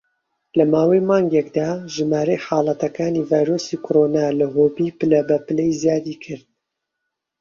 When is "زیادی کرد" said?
5.81-6.45